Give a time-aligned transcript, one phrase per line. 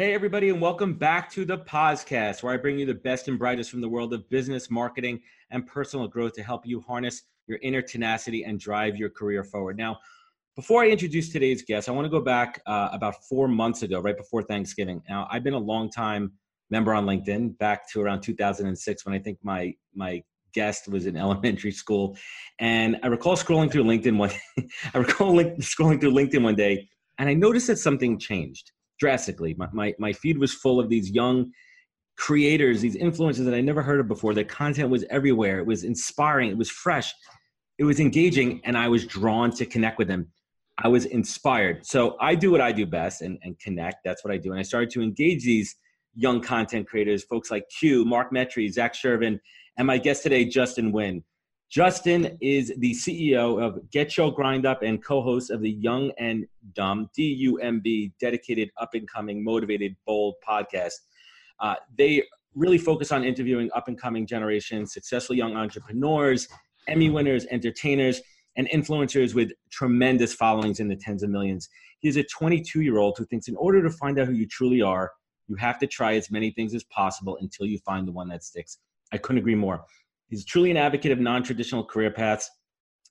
[0.00, 3.38] Hey, everybody, and welcome back to the POZcast, where I bring you the best and
[3.38, 5.20] brightest from the world of business, marketing,
[5.50, 9.76] and personal growth to help you harness your inner tenacity and drive your career forward.
[9.76, 9.98] Now,
[10.56, 14.00] before I introduce today's guest, I want to go back uh, about four months ago,
[14.00, 15.02] right before Thanksgiving.
[15.06, 16.32] Now, I've been a long time
[16.70, 20.22] member on LinkedIn, back to around 2006 when I think my my
[20.54, 22.16] guest was in elementary school,
[22.58, 24.30] and I recall scrolling through LinkedIn one.
[24.94, 29.54] I recall link, scrolling through LinkedIn one day, and I noticed that something changed drastically.
[29.54, 31.50] My, my, my feed was full of these young
[32.16, 34.34] creators, these influencers that I never heard of before.
[34.34, 35.58] Their content was everywhere.
[35.58, 36.50] It was inspiring.
[36.50, 37.12] It was fresh.
[37.78, 40.28] It was engaging, and I was drawn to connect with them.
[40.82, 41.84] I was inspired.
[41.86, 43.98] So I do what I do best and, and connect.
[44.04, 44.50] That's what I do.
[44.50, 45.74] And I started to engage these
[46.14, 49.38] young content creators, folks like Q, Mark Metry, Zach Shervin,
[49.78, 51.22] and my guest today, Justin Nguyen.
[51.70, 58.12] Justin is the CEO of GetChoGrindUp and co host of the Young and Dumb, DUMB,
[58.20, 60.94] dedicated, up and coming, motivated, bold podcast.
[61.60, 62.24] Uh, they
[62.56, 66.48] really focus on interviewing up and coming generations, successful young entrepreneurs,
[66.88, 68.20] Emmy winners, entertainers,
[68.56, 71.68] and influencers with tremendous followings in the tens of millions.
[72.00, 74.82] He's a 22 year old who thinks in order to find out who you truly
[74.82, 75.12] are,
[75.46, 78.42] you have to try as many things as possible until you find the one that
[78.42, 78.78] sticks.
[79.12, 79.84] I couldn't agree more.
[80.30, 82.48] He's truly an advocate of non traditional career paths.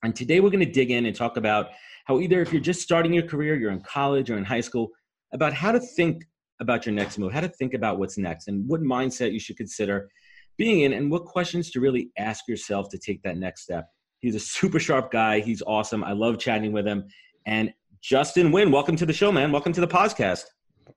[0.03, 1.67] And today we're going to dig in and talk about
[2.05, 4.89] how either if you're just starting your career, you're in college or in high school,
[5.33, 6.23] about how to think
[6.61, 9.57] about your next move, how to think about what's next, and what mindset you should
[9.57, 10.09] consider
[10.57, 13.89] being in, and what questions to really ask yourself to take that next step.
[14.19, 15.41] He's a super sharp guy.
[15.41, 16.03] He's awesome.
[16.03, 17.05] I love chatting with him.
[17.45, 19.51] And Justin Nguyen, welcome to the show, man.
[19.51, 20.45] Welcome to the POZcast.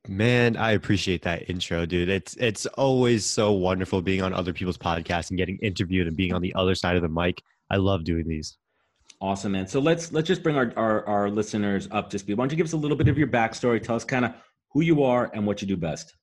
[0.08, 2.08] Man, I appreciate that intro, dude.
[2.08, 6.32] It's it's always so wonderful being on other people's podcasts and getting interviewed and being
[6.32, 7.42] on the other side of the mic.
[7.70, 8.56] I love doing these.
[9.20, 9.68] Awesome, man.
[9.68, 12.34] So let's let's just bring our, our, our listeners up to speed.
[12.34, 13.80] Why don't you give us a little bit of your backstory?
[13.82, 14.34] Tell us kind of
[14.72, 16.14] who you are and what you do best.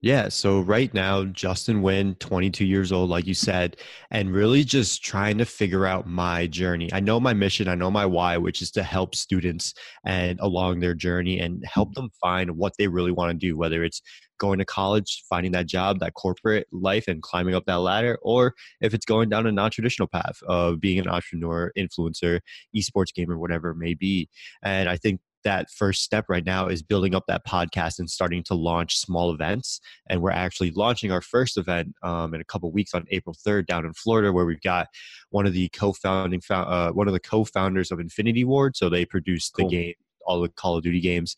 [0.00, 0.28] Yeah.
[0.28, 3.76] So right now, Justin Nguyen, 22 years old, like you said,
[4.10, 6.92] and really just trying to figure out my journey.
[6.92, 9.74] I know my mission, I know my why, which is to help students
[10.04, 13.84] and along their journey and help them find what they really want to do, whether
[13.84, 14.02] it's
[14.38, 18.54] going to college, finding that job, that corporate life, and climbing up that ladder, or
[18.80, 22.40] if it's going down a non traditional path of being an entrepreneur, influencer,
[22.76, 24.28] esports gamer, whatever it may be.
[24.64, 28.42] And I think that first step right now is building up that podcast and starting
[28.44, 29.80] to launch small events.
[30.08, 33.66] And we're actually launching our first event um, in a couple weeks on April 3rd
[33.66, 34.88] down in Florida, where we've got
[35.30, 38.76] one of the co-founding uh, one of the co-founders of Infinity Ward.
[38.76, 39.70] So they produce the cool.
[39.70, 39.94] game,
[40.26, 41.36] all the Call of Duty games.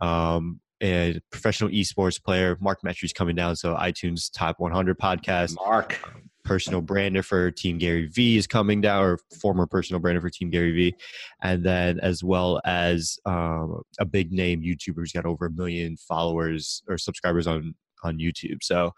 [0.00, 3.56] Um, and professional esports player Mark Metry's coming down.
[3.56, 5.56] So iTunes Top 100 podcast.
[5.56, 5.98] Mark.
[6.04, 10.30] Um, personal brander for Team Gary V is coming down, or former personal brander for
[10.30, 10.94] Team Gary V,
[11.42, 15.96] and then as well as um, a big name YouTuber who's got over a million
[15.96, 17.74] followers or subscribers on
[18.04, 18.62] on YouTube.
[18.62, 18.92] So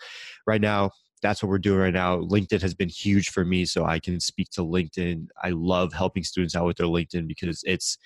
[0.47, 0.91] right now,
[1.23, 2.19] that's what we're doing right now.
[2.19, 5.29] LinkedIn has been huge for me, so I can speak to LinkedIn.
[5.43, 7.99] I love helping students out with their LinkedIn because it's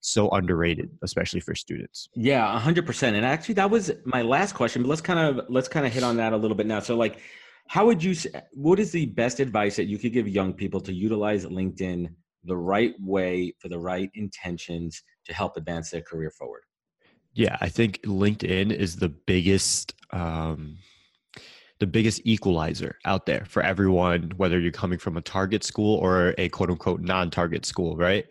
[0.00, 4.88] so underrated especially for students yeah 100% and actually that was my last question but
[4.88, 7.18] let's kind of let's kind of hit on that a little bit now so like
[7.68, 8.14] how would you
[8.52, 12.08] what is the best advice that you could give young people to utilize linkedin
[12.44, 16.62] the right way for the right intentions to help advance their career forward?
[17.34, 20.78] Yeah i think linkedin is the biggest um,
[21.78, 26.34] the biggest equalizer out there for everyone whether you're coming from a target school or
[26.38, 28.26] a quote unquote non-target school right?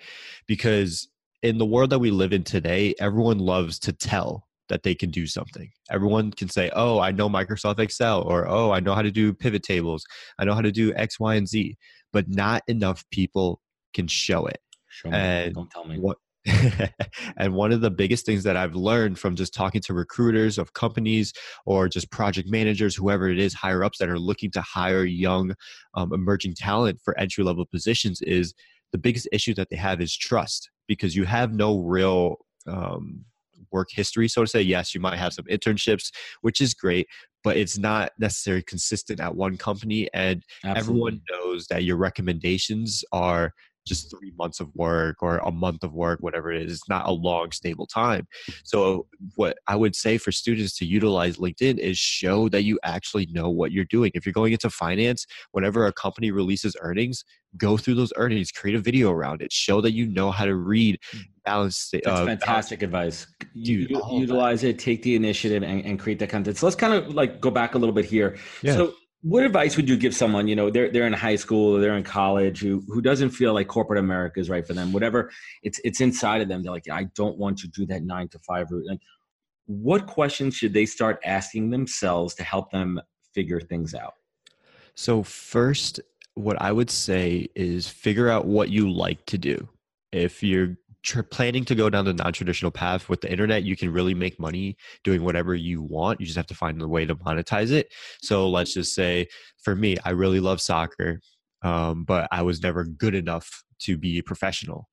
[0.48, 1.08] Because
[1.44, 5.10] in the world that we live in today everyone loves to tell that they can
[5.10, 5.70] do something.
[5.90, 9.34] Everyone can say, "Oh, I know Microsoft Excel," or "Oh, I know how to do
[9.34, 10.06] pivot tables.
[10.40, 11.78] I know how to do X, Y, and Z."
[12.14, 13.62] But not enough people
[13.94, 14.60] can show it.
[14.88, 15.18] Show me.
[15.18, 16.00] And Don't tell me.
[16.00, 16.18] What,
[17.38, 20.74] and one of the biggest things that I've learned from just talking to recruiters of
[20.74, 21.34] companies
[21.66, 25.54] or just project managers, whoever it is, higher ups that are looking to hire young,
[25.96, 28.54] um, emerging talent for entry level positions is
[28.92, 32.38] the biggest issue that they have is trust because you have no real
[32.68, 33.26] um,
[33.72, 34.62] work history, so to say.
[34.62, 36.12] Yes, you might have some internships,
[36.42, 37.08] which is great,
[37.44, 40.10] but it's not necessarily consistent at one company.
[40.14, 40.80] And Absolutely.
[40.80, 43.54] everyone knows that your recommendations are
[43.88, 46.74] just three months of work or a month of work, whatever it is.
[46.74, 48.28] It's not a long, stable time.
[48.64, 53.28] So, what I would say for students to utilize LinkedIn is show that you actually
[53.28, 54.12] know what you're doing.
[54.14, 57.24] If you're going into finance, whenever a company releases earnings,
[57.56, 60.56] go through those earnings, create a video around it, show that you know how to
[60.56, 61.22] read, mm.
[61.46, 61.90] balance.
[61.92, 63.24] That's uh, fantastic balance.
[63.24, 63.48] advice.
[63.64, 66.58] Dude, you, utilize it, take the initiative, and, and create that content.
[66.58, 68.38] So let's kind of like go back a little bit here.
[68.62, 68.74] Yeah.
[68.74, 68.94] So
[69.28, 71.98] what advice would you give someone you know they're they're in high school or they're
[71.98, 75.30] in college who who doesn't feel like corporate america is right for them whatever
[75.64, 78.40] it's it's inside of them they're like i don't want to do that 9 to
[78.40, 78.86] 5 route.
[78.88, 79.00] Like
[79.66, 83.02] what questions should they start asking themselves to help them
[83.34, 84.14] figure things out?
[84.96, 86.00] So first
[86.36, 89.68] what i would say is figure out what you like to do.
[90.12, 93.92] If you're tr- planning to go down the non-traditional path with the internet you can
[93.92, 97.16] really make money doing whatever you want you just have to find the way to
[97.16, 97.94] monetize it.
[98.22, 99.28] So let's just say
[99.64, 101.20] for me i really love soccer
[101.64, 104.90] um, but i was never good enough to be a professional.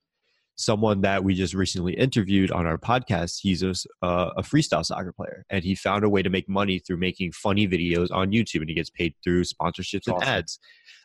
[0.57, 5.13] Someone that we just recently interviewed on our podcast he's a, uh, a freestyle soccer
[5.13, 8.61] player and he found a way to make money through making funny videos on youtube
[8.61, 10.61] and he gets paid through sponsorships and ads.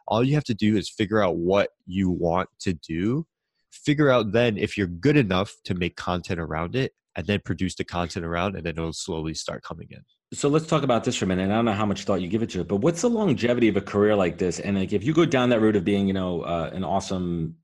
[0.07, 3.25] All you have to do is figure out what you want to do
[3.71, 7.75] figure out then if you're good enough to make content around it and then produce
[7.75, 10.01] the content around and then it'll slowly start coming in.
[10.33, 12.27] So let's talk about this for a minute i don't know how much thought you
[12.27, 14.59] give it to it but what's the longevity of a career like this?
[14.59, 17.55] And like if you go down that route of being you know uh, an awesome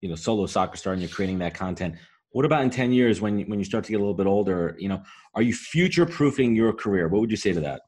[0.00, 1.94] you know solo soccer star and you're creating that content
[2.36, 4.76] what about in 10 years when when you start to get a little bit older?
[4.78, 5.02] You know
[5.34, 7.08] are you future proofing your career?
[7.08, 7.82] What would you say to that?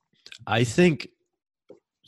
[0.46, 1.08] I think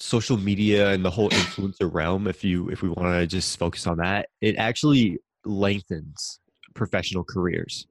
[0.00, 3.87] social media and the whole influencer realm if you if we want to just focus
[3.87, 6.41] on that it actually lengthens
[6.75, 7.87] professional careers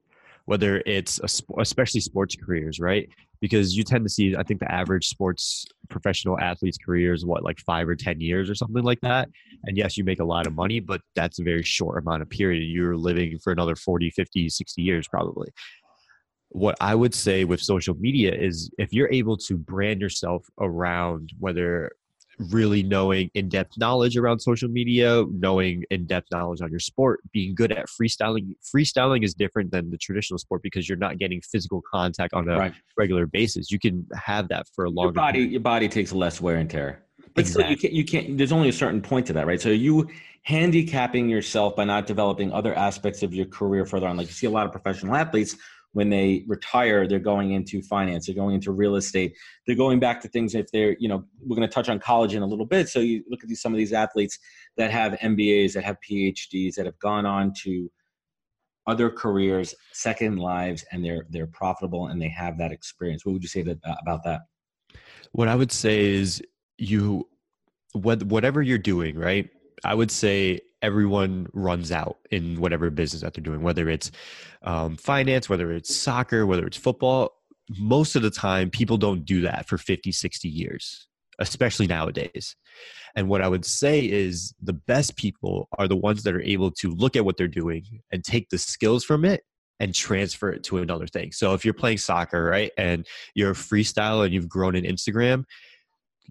[0.50, 1.20] whether it's
[1.58, 3.08] especially sports careers right?
[3.40, 7.44] Because you tend to see i think the average sports professional athlete's career is what
[7.44, 9.28] like five or ten years or something like that.
[9.64, 12.30] And yes you make a lot of money but that's a very short amount of
[12.30, 12.64] period.
[12.64, 15.50] You're living for another 40 50 60 years probably.
[16.48, 21.32] What I would say with social media is if you're able to brand yourself around
[21.38, 21.92] whether
[22.50, 27.70] really knowing in-depth knowledge around social media knowing in-depth knowledge on your sport being good
[27.70, 32.32] at freestyling freestyling is different than the traditional sport because you're not getting physical contact
[32.32, 32.74] on a right.
[32.96, 35.52] regular basis you can have that for a longer your body period.
[35.52, 37.02] your body takes less wear and tear
[37.34, 37.62] but exactly.
[37.62, 40.08] still you can't you can't there's only a certain point to that right so you
[40.42, 44.46] handicapping yourself by not developing other aspects of your career further on like you see
[44.46, 45.56] a lot of professional athletes
[45.92, 50.20] when they retire, they're going into finance, they're going into real estate, they're going back
[50.20, 52.66] to things if they're, you know, we're going to touch on college in a little
[52.66, 52.88] bit.
[52.88, 54.38] So you look at these, some of these athletes
[54.76, 57.90] that have MBAs, that have PhDs, that have gone on to
[58.86, 63.24] other careers, second lives, and they're they're profitable and they have that experience.
[63.24, 64.42] What would you say that, uh, about that?
[65.32, 66.42] What I would say is
[66.78, 67.28] you,
[67.92, 69.48] whatever you're doing, right?
[69.84, 74.10] I would say everyone runs out in whatever business that they're doing, whether it's
[74.62, 77.32] um, finance, whether it's soccer, whether it's football.
[77.78, 81.06] Most of the time, people don't do that for 50, 60 years,
[81.38, 82.56] especially nowadays.
[83.14, 86.70] And what I would say is the best people are the ones that are able
[86.72, 89.42] to look at what they're doing and take the skills from it
[89.80, 91.32] and transfer it to another thing.
[91.32, 95.44] So if you're playing soccer, right, and you're a freestyle and you've grown in Instagram,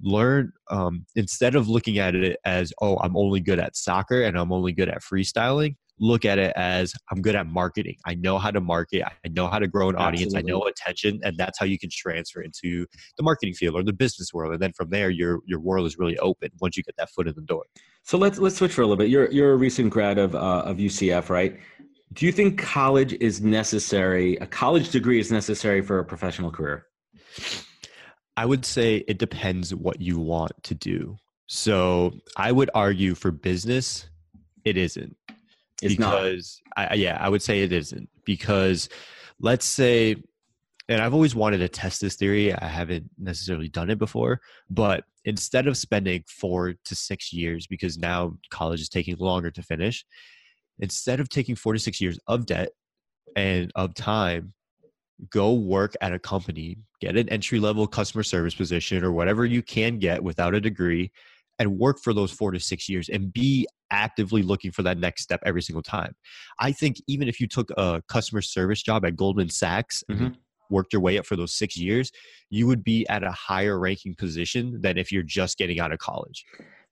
[0.01, 4.37] learn um, instead of looking at it as oh i'm only good at soccer and
[4.37, 7.97] i'm only good at freestyling look at it as i'm good at marketing.
[8.05, 9.03] I know how to market.
[9.03, 10.33] I know how to grow an audience.
[10.33, 10.51] Absolutely.
[10.51, 12.85] i know attention and that's how you can transfer into
[13.17, 15.97] the marketing field or the business world and then from there your your world is
[15.97, 17.65] really open once you get that foot in the door.
[18.03, 19.09] So let's let's switch for a little bit.
[19.09, 21.59] You're you're a recent grad of uh, of ucf right?
[22.13, 26.85] Do you think college is necessary a college degree is necessary for a professional career
[28.39, 31.17] I would say it depends what you want to do.
[31.47, 34.07] So I would argue for business,
[34.63, 35.17] it isn't.
[35.81, 38.87] It's because I, yeah, I would say it isn't because
[39.41, 40.15] let's say,
[40.87, 42.53] and I've always wanted to test this theory.
[42.53, 47.97] I haven't necessarily done it before, but instead of spending four to six years, because
[47.97, 50.05] now college is taking longer to finish,
[50.79, 52.69] instead of taking four to six years of debt
[53.35, 54.53] and of time,
[55.29, 59.61] go work at a company, get an entry level customer service position or whatever you
[59.61, 61.11] can get without a degree,
[61.59, 65.23] and work for those four to six years and be actively looking for that next
[65.23, 66.13] step every single time.
[66.59, 70.25] I think even if you took a customer service job at Goldman Sachs mm-hmm.
[70.25, 70.37] and
[70.69, 72.11] worked your way up for those six years,
[72.49, 75.99] you would be at a higher ranking position than if you're just getting out of
[75.99, 76.45] college.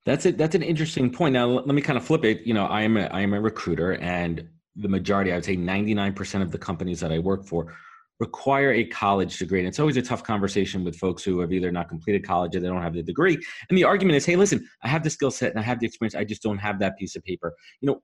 [0.05, 0.37] That's it.
[0.37, 1.33] That's an interesting point.
[1.33, 2.41] Now, let me kind of flip it.
[2.41, 5.55] You know, I am a, I am a recruiter, and the majority, I would say,
[5.55, 7.75] ninety nine percent of the companies that I work for
[8.19, 9.59] require a college degree.
[9.59, 12.59] And it's always a tough conversation with folks who have either not completed college or
[12.59, 13.37] they don't have the degree.
[13.69, 15.85] And the argument is, hey, listen, I have the skill set and I have the
[15.85, 16.15] experience.
[16.15, 17.53] I just don't have that piece of paper.
[17.81, 18.01] You know,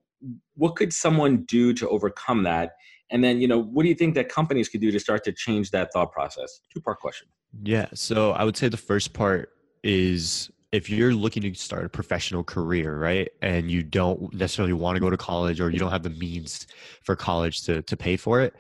[0.56, 2.72] what could someone do to overcome that?
[3.10, 5.32] And then, you know, what do you think that companies could do to start to
[5.32, 6.62] change that thought process?
[6.74, 7.28] Two part question.
[7.64, 7.88] Yeah.
[7.94, 9.50] So I would say the first part
[9.84, 14.96] is if you're looking to start a professional career, right, and you don't necessarily want
[14.96, 16.66] to go to college or you don't have the means
[17.04, 18.56] for college to, to pay for it,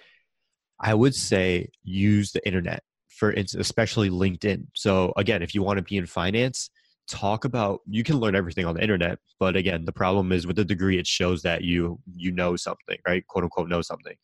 [0.84, 4.68] I would say use the internet for especially LinkedIn.
[4.76, 6.70] So again, if you want to be in finance,
[7.08, 10.58] talk about you can learn everything on the internet, but again, the problem is with
[10.58, 13.26] the degree it shows that you you know something, right?
[13.28, 14.16] quote unquote know something.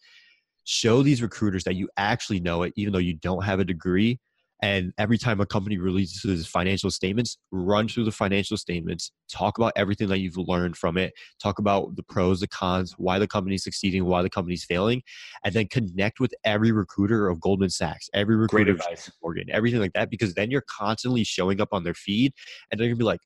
[0.66, 4.20] Show these recruiters that you actually know it even though you don't have a degree
[4.62, 9.72] and every time a company releases financial statements, run through the financial statements, talk about
[9.75, 13.63] everything that you've learned from it, talk about the pros, the cons, why the company's
[13.63, 15.01] succeeding, why the company's failing,
[15.44, 18.82] and then connect with every recruiter of Goldman Sachs, every recruiter of
[19.24, 22.34] Morgan, everything like that, because then you're constantly showing up on their feed
[22.70, 23.22] and they're gonna be like,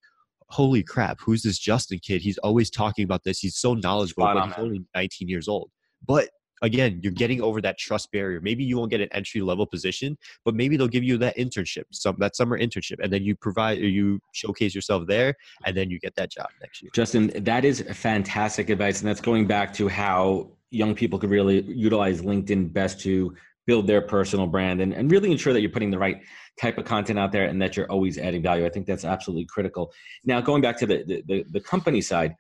[0.50, 2.22] holy crap, who's this Justin kid?
[2.22, 3.40] He's always talking about this.
[3.40, 5.72] He's so knowledgeable, but he's only 19 years old.
[6.06, 6.30] But
[6.63, 8.41] again, you're getting over that trust barrier.
[8.41, 11.84] Maybe you won't get an entry level position, but maybe they'll give you that internship,
[11.91, 15.91] some that summer internship, and then you provide or you showcase yourself there, and then
[15.91, 16.89] you get that job next year.
[16.96, 21.62] Justin, that is fantastic advice, and that's going back to how young people could really
[21.63, 23.36] utilize LinkedIn best to
[23.67, 26.22] build their personal brand and, and really ensure that you're putting the right
[26.60, 28.65] type of content out there and that you're always adding value.
[28.65, 29.93] I think that's absolutely critical.
[30.25, 32.36] Now, going back to the, the, the company side,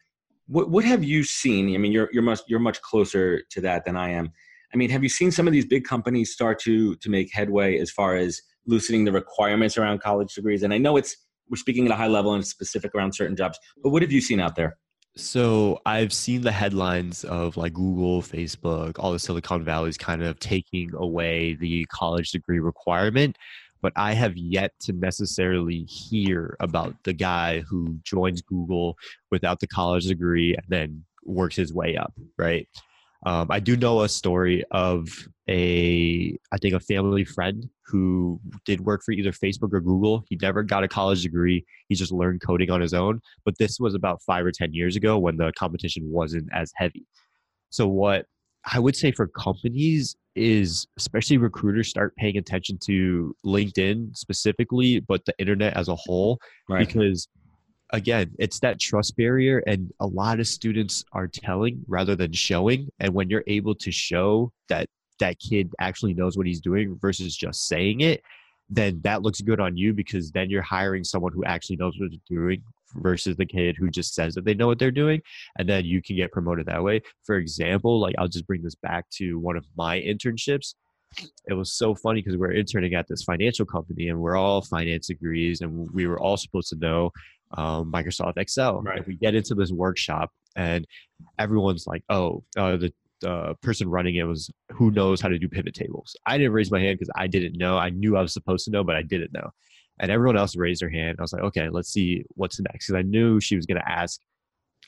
[0.47, 1.73] what what have you seen?
[1.73, 4.31] I mean, you're you're much you're much closer to that than I am.
[4.73, 7.77] I mean, have you seen some of these big companies start to to make headway
[7.77, 10.63] as far as loosening the requirements around college degrees?
[10.63, 11.15] And I know it's
[11.49, 14.21] we're speaking at a high level and specific around certain jobs, but what have you
[14.21, 14.77] seen out there?
[15.15, 20.39] So I've seen the headlines of like Google, Facebook, all the Silicon Valleys kind of
[20.39, 23.37] taking away the college degree requirement
[23.83, 28.95] but I have yet to necessarily hear about the guy who joins Google
[29.29, 32.67] without the college degree and then works his way up, right?
[33.25, 38.81] Um, I do know a story of a, I think, a family friend who did
[38.81, 40.23] work for either Facebook or Google.
[40.29, 41.65] He never got a college degree.
[41.89, 43.21] He just learned coding on his own.
[43.45, 47.05] But this was about five or 10 years ago when the competition wasn't as heavy.
[47.69, 48.25] So, what
[48.71, 55.25] I would say for companies is especially recruiters start paying attention to LinkedIn specifically, but
[55.25, 56.39] the internet as a whole,
[56.69, 56.87] right.
[56.87, 57.27] because
[57.91, 62.89] again, it's that trust barrier, and a lot of students are telling rather than showing.
[62.99, 64.87] And when you're able to show that
[65.19, 68.23] that kid actually knows what he's doing versus just saying it,
[68.69, 72.09] then that looks good on you because then you're hiring someone who actually knows what
[72.09, 72.63] they're doing
[72.95, 75.21] versus the kid who just says that they know what they're doing
[75.57, 78.75] and then you can get promoted that way for example like i'll just bring this
[78.75, 80.75] back to one of my internships
[81.47, 84.61] it was so funny because we are interning at this financial company and we're all
[84.61, 87.11] finance degrees and we were all supposed to know
[87.57, 89.05] um, microsoft excel right.
[89.07, 90.87] we get into this workshop and
[91.37, 92.91] everyone's like oh uh, the
[93.25, 96.13] uh, person running it was who knows how to do pivot tables.
[96.25, 97.77] I didn't raise my hand because I didn't know.
[97.77, 99.49] I knew I was supposed to know, but I didn't know
[99.99, 101.17] and everyone else raised their hand.
[101.19, 103.91] I was like, okay, let's see what's next because I knew she was going to
[103.91, 104.19] ask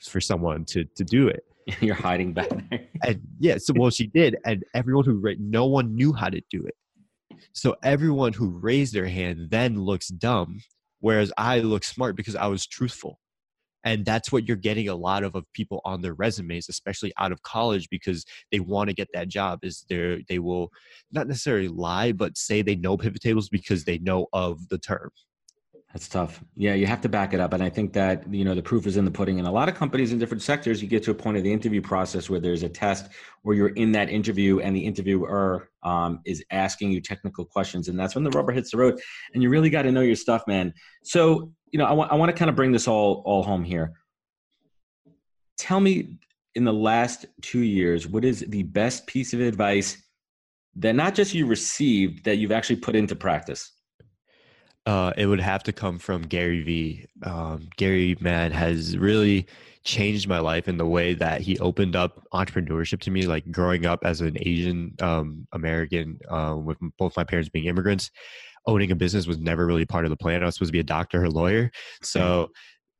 [0.02, 1.44] for someone to to do it.
[1.80, 2.86] You're hiding back there.
[3.04, 6.40] and yeah, so well, she did, and everyone who ra- no one knew how to
[6.50, 6.74] do it.
[7.52, 10.60] So everyone who raised their hand then looks dumb,
[11.00, 13.18] whereas I look smart because I was truthful
[13.86, 17.32] and that's what you're getting a lot of of people on their resumes especially out
[17.32, 20.70] of college because they want to get that job is they they will
[21.12, 25.10] not necessarily lie but say they know pivot tables because they know of the term
[25.96, 26.44] that's tough.
[26.56, 27.54] Yeah, you have to back it up.
[27.54, 29.38] And I think that, you know, the proof is in the pudding.
[29.38, 31.50] And a lot of companies in different sectors, you get to a point of the
[31.50, 33.10] interview process where there's a test
[33.40, 37.88] where you're in that interview and the interviewer um, is asking you technical questions.
[37.88, 39.00] And that's when the rubber hits the road.
[39.32, 40.74] And you really got to know your stuff, man.
[41.02, 43.64] So, you know, I want, I want to kind of bring this all, all home
[43.64, 43.94] here.
[45.56, 46.18] Tell me
[46.54, 49.96] in the last two years, what is the best piece of advice
[50.74, 53.72] that not just you received, that you've actually put into practice?
[54.86, 57.06] Uh, it would have to come from Gary V.
[57.24, 59.46] Um, Gary, man, has really
[59.82, 63.26] changed my life in the way that he opened up entrepreneurship to me.
[63.26, 68.12] Like growing up as an Asian um, American, uh, with both my parents being immigrants,
[68.66, 70.42] owning a business was never really part of the plan.
[70.42, 71.70] I was supposed to be a doctor or a lawyer.
[72.02, 72.50] So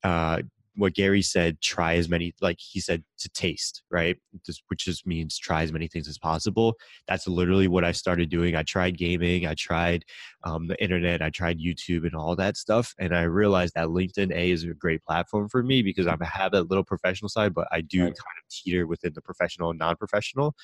[0.02, 0.42] uh,
[0.76, 4.16] what Gary said, try as many, like he said, to taste, right?
[4.44, 6.74] Just, which just means try as many things as possible.
[7.08, 8.54] That's literally what I started doing.
[8.54, 10.04] I tried gaming, I tried
[10.44, 12.94] um, the internet, I tried YouTube and all that stuff.
[12.98, 16.52] And I realized that LinkedIn A is a great platform for me because I have
[16.52, 18.08] that little professional side, but I do right.
[18.08, 20.54] kind of teeter within the professional and non professional.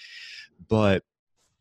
[0.69, 1.03] But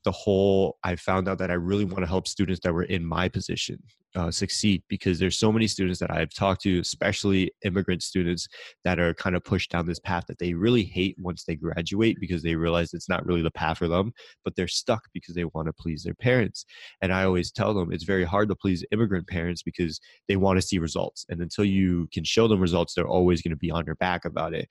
[0.04, 3.06] the whole i found out that i really want to help students that were in
[3.06, 3.82] my position
[4.16, 8.48] uh, succeed because there's so many students that i've talked to especially immigrant students
[8.84, 12.18] that are kind of pushed down this path that they really hate once they graduate
[12.20, 14.12] because they realize it's not really the path for them
[14.44, 16.66] but they're stuck because they want to please their parents.
[17.02, 20.58] And i always tell them it's very hard to please immigrant parents because they want
[20.60, 23.72] to see results and until you can show them results they're always going to be
[23.72, 24.68] on your back about it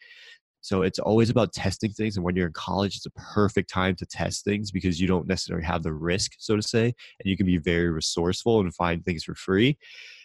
[0.61, 2.17] so it's always about testing things.
[2.17, 5.27] And when you're in college, it's a perfect time to test things because you don't
[5.27, 9.05] necessarily have the risk, so to say, and you can be very resourceful and find
[9.05, 9.79] things for free.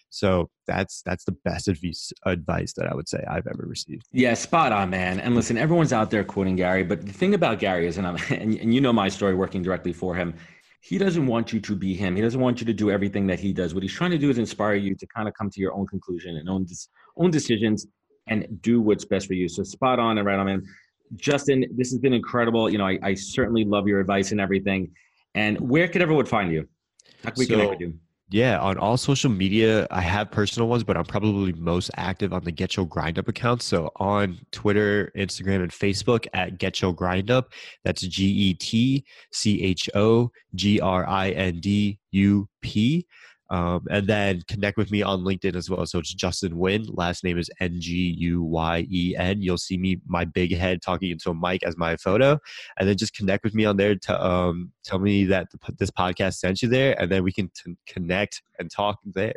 [0.10, 4.08] So that's that's the best advice advice that I would say I've ever received.
[4.12, 5.20] Yeah, spot on, man.
[5.20, 8.18] And listen, everyone's out there quoting Gary, but the thing about Gary is, and, I'm,
[8.30, 10.34] and, and you know my story working directly for him.
[10.82, 12.16] He doesn't want you to be him.
[12.16, 13.74] He doesn't want you to do everything that he does.
[13.74, 15.88] What he's trying to do is inspire you to kind of come to your own
[15.88, 16.68] conclusion and own
[17.18, 17.88] own decisions
[18.28, 19.48] and do what's best for you.
[19.48, 20.64] So spot on and right on, man.
[21.16, 22.70] Justin, this has been incredible.
[22.70, 24.92] You know, I, I certainly love your advice and everything.
[25.36, 26.68] And where could everyone find you?
[27.24, 27.94] How can we so, connect with you?
[28.32, 32.44] Yeah, on all social media, I have personal ones, but I'm probably most active on
[32.44, 33.62] the GetChoGrindUp account.
[33.62, 37.46] So on Twitter, Instagram, and Facebook at GetChoGrindUp.
[37.84, 43.06] That's G E T C H O G R I N D U P.
[43.52, 45.86] Um, and then connect with me on LinkedIn as well.
[45.86, 46.90] So it's Justin Nguyen.
[46.98, 49.42] Last name is N G U Y E N.
[49.42, 52.40] You'll see me, my big head, talking into a mic as my photo.
[52.80, 56.36] And then just connect with me on there to um, tell me that this podcast
[56.36, 57.00] sent you there.
[57.00, 59.36] And then we can t- connect and talk there.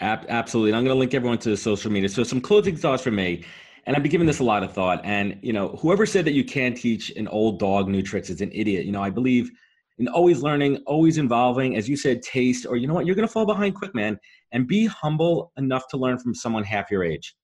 [0.00, 0.70] Absolutely.
[0.70, 2.08] And I'm going to link everyone to the social media.
[2.08, 3.44] So some closing thoughts for me.
[3.86, 5.00] And I've been giving this a lot of thought.
[5.02, 8.40] And, you know, whoever said that you can't teach an old dog new tricks is
[8.40, 8.86] an idiot.
[8.86, 9.50] You know, I believe–
[9.98, 13.26] and always learning, always involving, as you said, taste, or you know what, you're going
[13.26, 14.18] to fall behind quick, man.
[14.52, 17.34] And be humble enough to learn from someone half your age.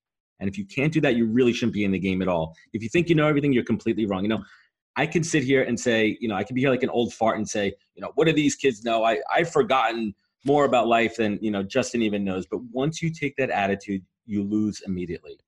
[0.40, 2.54] And if you can't do that, you really shouldn't be in the game at all.
[2.73, 4.23] If you think you know everything, you're completely wrong.
[4.23, 4.44] You know,
[4.96, 7.12] I can sit here and say, you know, I can be here like an old
[7.12, 9.04] fart and say, you know, what do these kids know?
[9.04, 12.46] I, I've forgotten more about life than, you know, Justin even knows.
[12.46, 15.38] But once you take that attitude, you lose immediately.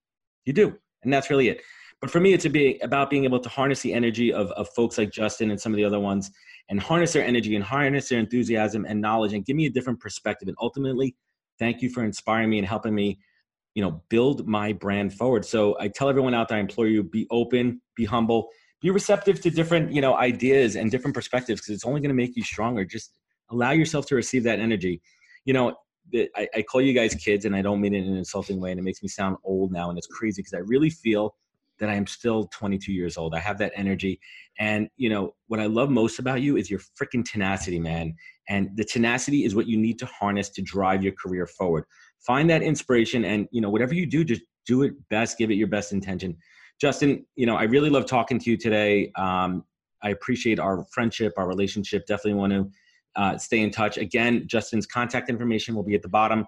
[0.44, 0.76] You do.
[1.02, 1.62] And that's really it.
[2.00, 2.46] But for me, it's
[2.82, 5.76] about being able to harness the energy of, of folks like Justin and some of
[5.76, 6.30] the other ones
[6.68, 10.00] and harness their energy and harness their enthusiasm and knowledge and give me a different
[10.00, 10.48] perspective.
[10.48, 11.16] And ultimately,
[11.58, 13.18] thank you for inspiring me and helping me,
[13.74, 15.44] you know, build my brand forward.
[15.44, 18.48] So I tell everyone out there, I implore you, be open, be humble,
[18.82, 22.14] be receptive to different, you know, ideas and different perspectives because it's only going to
[22.14, 22.84] make you stronger.
[22.84, 23.18] Just
[23.50, 25.00] allow yourself to receive that energy.
[25.46, 25.76] You know,
[26.14, 28.78] I call you guys kids and I don't mean it in an insulting way and
[28.78, 31.34] it makes me sound old now and it's crazy because I really feel
[31.78, 33.34] that I am still 22 years old.
[33.34, 34.20] I have that energy.
[34.58, 38.14] And, you know, what I love most about you is your freaking tenacity, man.
[38.48, 41.84] And the tenacity is what you need to harness to drive your career forward.
[42.26, 45.54] Find that inspiration and, you know, whatever you do, just do it best, give it
[45.54, 46.36] your best intention.
[46.80, 49.10] Justin, you know, I really love talking to you today.
[49.16, 49.64] Um,
[50.02, 52.06] I appreciate our friendship, our relationship.
[52.06, 52.70] Definitely want to
[53.16, 53.96] uh, stay in touch.
[53.96, 56.46] Again, Justin's contact information will be at the bottom.